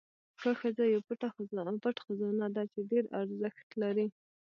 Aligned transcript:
ښه 0.39 0.51
ښځه 0.59 0.83
یو 0.93 1.01
پټ 1.83 2.01
خزانه 2.05 2.47
ده 2.55 2.63
چې 2.71 2.79
ډېره 2.89 3.09
ارزښت 3.21 3.67
لري. 3.81 4.07